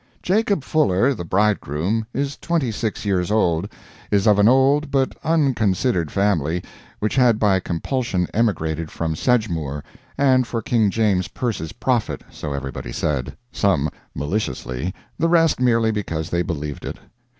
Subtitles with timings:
[0.23, 3.69] Jacob Fuller, the bridegroom, is twenty six years old,
[4.09, 6.63] is of an old but unconsidered family
[6.97, 9.83] which had by compulsion emigrated from Sedgemoor,
[10.17, 16.31] and for King James's purse's profit, so everybody said some maliciously the rest merely because
[16.31, 16.97] they believed it.